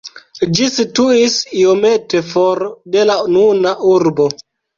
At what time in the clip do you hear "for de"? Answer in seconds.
2.31-3.05